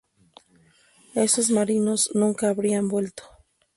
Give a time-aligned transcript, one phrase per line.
[1.13, 3.21] Esos marinos nunca habrían vuelto.